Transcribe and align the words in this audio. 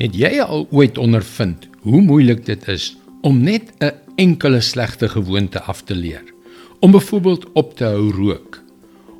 Het 0.00 0.14
jy 0.16 0.38
al 0.40 0.64
ooit 0.72 0.96
ondervind 0.98 1.66
hoe 1.84 2.00
moeilik 2.00 2.46
dit 2.46 2.68
is 2.72 2.94
om 3.20 3.42
net 3.44 3.72
'n 3.78 3.92
enkele 4.16 4.60
slegte 4.60 5.08
gewoonte 5.08 5.60
af 5.62 5.82
te 5.82 5.94
leer? 5.94 6.24
Om 6.80 6.90
byvoorbeeld 6.90 7.52
op 7.52 7.76
te 7.76 7.84
hou 7.84 8.10
rook, 8.10 8.62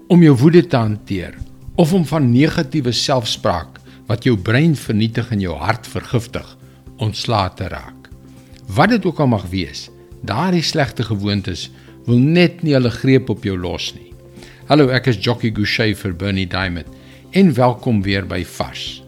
om 0.09 0.23
jou 0.23 0.37
woede 0.37 0.67
te 0.67 0.77
hanteer 0.77 1.35
of 1.75 1.93
om 1.93 2.05
van 2.07 2.33
negatiewe 2.33 2.93
selfspraak 2.93 3.81
wat 4.07 4.25
jou 4.25 4.37
brein 4.37 4.77
vernietig 4.77 5.31
en 5.31 5.41
jou 5.41 5.57
hart 5.57 5.87
vergiftig 5.87 6.57
ontslae 6.97 7.51
te 7.55 7.69
raak. 7.69 8.09
Wat 8.67 8.89
dit 8.89 9.05
ook 9.05 9.21
al 9.21 9.27
mag 9.27 9.47
wees, 9.51 9.91
daardie 10.21 10.63
slegte 10.63 11.03
gewoontes 11.03 11.71
wil 12.05 12.19
net 12.19 12.63
nie 12.63 12.73
hulle 12.73 12.91
greep 12.91 13.29
op 13.29 13.45
jou 13.45 13.59
los 13.59 13.95
nie. 13.95 14.13
Hallo, 14.67 14.89
ek 14.89 15.07
is 15.07 15.17
Jockey 15.21 15.51
Gouchee 15.55 15.95
vir 15.95 16.17
Bernie 16.17 16.47
Diamond 16.47 16.87
en 17.31 17.55
welkom 17.55 18.03
weer 18.03 18.27
by 18.27 18.45
Vars. 18.45 19.02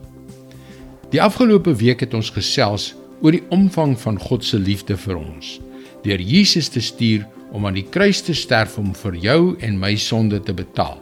Die 1.15 1.23
afgelope 1.23 1.71
week 1.79 2.01
het 2.03 2.15
ons 2.19 2.33
gesels 2.35 2.89
oor 3.23 3.37
die 3.37 3.45
omvang 3.55 3.93
van 4.03 4.17
God 4.19 4.43
se 4.43 4.59
liefde 4.59 4.97
vir 4.99 5.21
ons 5.21 5.61
deur 6.03 6.19
Jesus 6.19 6.67
te 6.75 6.83
stuur 6.83 7.23
om 7.55 7.69
aan 7.69 7.77
die 7.79 7.87
kruis 7.87 8.19
te 8.27 8.35
sterf 8.35 8.75
om 8.83 8.89
vir 8.99 9.15
jou 9.23 9.39
en 9.63 9.79
my 9.79 9.93
sonde 9.95 10.41
te 10.43 10.51
betaal. 10.53 10.99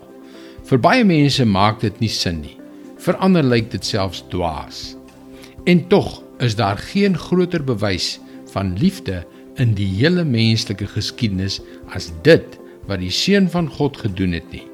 Vir 0.68 0.82
baie 0.84 1.08
mense 1.08 1.46
maak 1.48 1.80
dit 1.80 2.04
nie 2.04 2.12
sin 2.12 2.42
nie. 2.42 2.58
Vir 3.00 3.16
ander 3.24 3.42
lyk 3.42 3.72
dit 3.72 3.88
selfs 3.88 4.20
dwaas. 4.28 4.92
En 5.64 5.80
tog 5.88 6.20
is 6.44 6.58
daar 6.60 6.76
geen 6.92 7.16
groter 7.16 7.64
bewys 7.64 8.18
van 8.52 8.76
liefde 8.76 9.24
in 9.56 9.72
die 9.80 9.88
hele 9.96 10.28
menslike 10.28 10.92
geskiedenis 10.92 11.62
as 11.96 12.12
dit 12.22 12.60
wat 12.84 13.00
die 13.00 13.10
seun 13.10 13.48
van 13.48 13.72
God 13.80 13.96
gedoen 14.04 14.36
het 14.36 14.52
nie. 14.52 14.66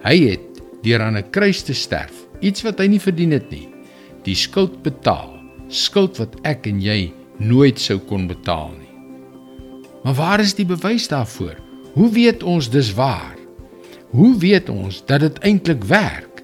Hy 0.00 0.16
het 0.32 0.62
deur 0.80 1.04
aan 1.04 1.20
'n 1.20 1.30
kruis 1.30 1.62
te 1.62 1.76
sterf, 1.76 2.24
iets 2.40 2.64
wat 2.64 2.80
hy 2.80 2.88
nie 2.88 3.04
verdien 3.04 3.36
het 3.36 3.50
nie, 3.50 3.68
die 4.28 4.36
skuld 4.36 4.82
betaal, 4.84 5.32
skuld 5.72 6.20
wat 6.20 6.36
ek 6.48 6.68
en 6.68 6.82
jy 6.84 7.10
nooit 7.40 7.80
sou 7.80 7.98
kon 8.10 8.26
betaal 8.28 8.70
nie. 8.76 8.92
Maar 10.04 10.16
waar 10.18 10.42
is 10.44 10.54
die 10.58 10.66
bewys 10.68 11.08
daarvoor? 11.10 11.56
Hoe 11.94 12.08
weet 12.14 12.44
ons 12.46 12.68
dis 12.70 12.92
waar? 12.94 13.36
Hoe 14.12 14.32
weet 14.40 14.68
ons 14.72 15.00
dat 15.08 15.24
dit 15.24 15.38
eintlik 15.44 15.84
werk? 15.88 16.42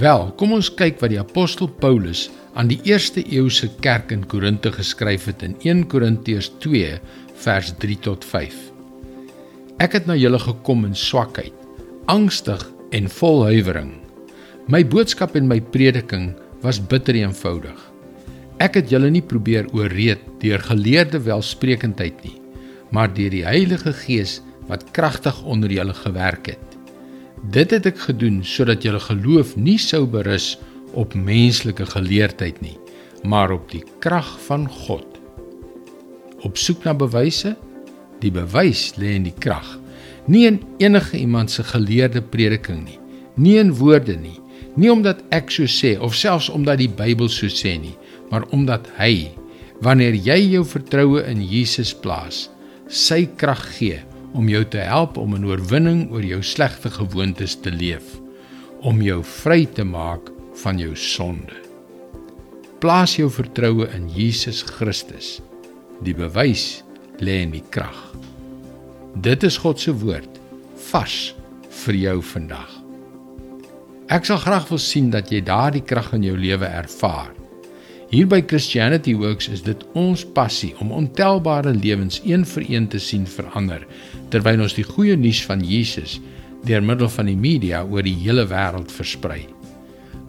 Wel, 0.00 0.30
kom 0.38 0.54
ons 0.56 0.70
kyk 0.74 1.00
wat 1.02 1.12
die 1.12 1.20
apostel 1.20 1.68
Paulus 1.82 2.28
aan 2.58 2.70
die 2.70 2.80
eerste 2.88 3.22
eeuse 3.22 3.68
kerk 3.84 4.10
in 4.14 4.24
Korinte 4.26 4.72
geskryf 4.72 5.28
het 5.30 5.44
in 5.46 5.56
1 5.62 5.86
Korintiërs 5.92 6.50
2 6.64 6.98
vers 7.44 7.72
3 7.82 7.98
tot 8.06 8.24
5. 8.26 8.56
Ek 9.80 9.96
het 9.96 10.08
na 10.08 10.16
julle 10.18 10.40
gekom 10.40 10.86
in 10.88 10.96
swakheid, 10.98 11.54
angstig 12.10 12.64
en 12.96 13.08
vol 13.20 13.44
huiwering. 13.48 13.92
My 14.70 14.82
boodskap 14.86 15.36
en 15.38 15.48
my 15.50 15.60
prediking 15.72 16.32
was 16.60 16.80
bitter 16.80 17.16
eenvoudig. 17.16 17.78
Ek 18.60 18.76
het 18.76 18.90
julle 18.92 19.08
nie 19.12 19.24
probeer 19.24 19.68
ooreed 19.72 20.20
deur 20.42 20.60
geleerde 20.66 21.22
welsprekendheid 21.24 22.18
nie, 22.26 22.36
maar 22.92 23.12
deur 23.14 23.32
die 23.32 23.46
Heilige 23.46 23.94
Gees 23.96 24.40
wat 24.68 24.90
kragtig 24.96 25.38
onder 25.42 25.72
julle 25.72 25.94
gewerk 25.96 26.52
het. 26.52 26.76
Dit 27.50 27.72
het 27.72 27.86
ek 27.88 28.02
gedoen 28.04 28.42
sodat 28.44 28.84
julle 28.84 29.00
geloof 29.00 29.54
nie 29.56 29.78
sou 29.80 30.04
berus 30.04 30.58
op 30.92 31.14
menslike 31.14 31.86
geleerdheid 31.94 32.60
nie, 32.60 32.76
maar 33.24 33.52
op 33.54 33.70
die 33.72 33.82
krag 34.04 34.28
van 34.46 34.68
God. 34.68 35.06
Op 36.44 36.60
soek 36.60 36.84
na 36.84 36.94
bewyse? 36.96 37.54
Die 38.20 38.32
bewys 38.32 38.90
lê 39.00 39.14
in 39.16 39.24
die 39.24 39.36
krag, 39.36 39.78
nie 40.28 40.44
in 40.48 40.60
enige 40.82 41.16
iemand 41.16 41.50
se 41.50 41.64
geleerde 41.64 42.20
prediking 42.20 42.84
nie, 42.84 42.98
nie 43.40 43.56
in 43.60 43.72
woorde 43.78 44.16
nie, 44.20 44.36
nie 44.76 44.90
omdat 44.92 45.22
ek 45.34 45.50
so 45.50 45.66
sê 45.70 45.96
of 45.98 46.14
selfs 46.14 46.50
omdat 46.52 46.78
die 46.78 46.90
Bybel 46.90 47.28
so 47.28 47.50
sê 47.50 47.76
nie, 47.80 47.96
maar 48.30 48.46
omdat 48.54 48.86
hy 48.98 49.30
wanneer 49.82 50.14
jy 50.14 50.38
jou 50.56 50.64
vertroue 50.68 51.24
in 51.26 51.40
Jesus 51.42 51.92
plaas, 51.96 52.48
sy 52.86 53.24
krag 53.40 53.62
gee 53.78 54.00
om 54.36 54.48
jou 54.50 54.62
te 54.64 54.82
help 54.84 55.18
om 55.18 55.34
'n 55.34 55.44
oorwinning 55.44 56.10
oor 56.12 56.22
jou 56.22 56.42
slegte 56.42 56.90
gewoontes 56.90 57.56
te 57.56 57.70
leef, 57.70 58.20
om 58.82 59.02
jou 59.02 59.22
vry 59.22 59.66
te 59.66 59.84
maak 59.84 60.30
van 60.62 60.78
jou 60.78 60.94
sonde. 60.96 61.56
Plaas 62.80 63.16
jou 63.16 63.30
vertroue 63.30 63.88
in 63.94 64.08
Jesus 64.08 64.62
Christus. 64.62 65.40
Die 66.02 66.14
bewys 66.14 66.82
lê 67.18 67.42
in 67.42 67.50
die 67.50 67.64
krag. 67.70 68.14
Dit 69.20 69.42
is 69.42 69.58
God 69.58 69.80
se 69.80 69.92
woord 69.92 70.40
vars 70.90 71.34
vir 71.84 71.94
jou 71.94 72.22
vandag. 72.22 72.79
Ek 74.10 74.24
sal 74.26 74.40
graag 74.42 74.64
wil 74.66 74.80
sien 74.82 75.12
dat 75.14 75.28
jy 75.30 75.38
daardie 75.46 75.84
krag 75.86 76.08
in 76.16 76.24
jou 76.26 76.32
lewe 76.34 76.66
ervaar. 76.66 77.28
Hier 78.10 78.26
by 78.26 78.40
Christianity 78.42 79.12
Works 79.14 79.46
is 79.54 79.62
dit 79.62 79.84
ons 79.94 80.24
passie 80.34 80.72
om 80.82 80.90
ontelbare 80.90 81.70
lewens 81.76 82.18
een 82.26 82.42
vir 82.42 82.66
een 82.66 82.88
te 82.90 82.98
sien 82.98 83.28
verander 83.30 83.84
terwyl 84.34 84.64
ons 84.66 84.74
die 84.74 84.86
goeie 84.88 85.14
nuus 85.14 85.44
van 85.46 85.62
Jesus 85.62 86.16
deur 86.66 86.82
middel 86.82 87.12
van 87.14 87.30
die 87.30 87.36
media 87.38 87.84
oor 87.86 88.02
die 88.02 88.16
hele 88.24 88.48
wêreld 88.50 88.90
versprei. 88.90 89.44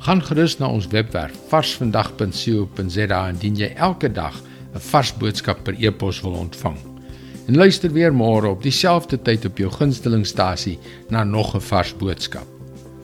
Gaan 0.05 0.21
gerus 0.29 0.59
na 0.61 0.69
ons 0.69 0.91
webwerf 0.93 1.41
varsvandag.co.za 1.49 3.25
indien 3.33 3.59
jy 3.65 3.73
elke 3.81 4.13
dag 4.13 4.37
'n 4.77 4.85
vars 4.91 5.17
boodskap 5.17 5.65
per 5.65 5.73
e-pos 5.81 6.21
wil 6.21 6.37
ontvang. 6.45 6.77
En 7.47 7.57
luister 7.57 7.89
weer 7.89 8.13
môre 8.13 8.47
op 8.47 8.61
dieselfde 8.61 9.17
tyd 9.17 9.45
op 9.45 9.57
jou 9.57 9.71
gunstelingstasie 9.71 10.77
na 11.09 11.23
nog 11.23 11.55
'n 11.55 11.61
vars 11.61 11.97
boodskap. 11.97 12.60